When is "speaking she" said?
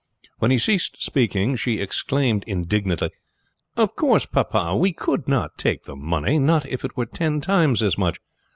1.03-1.77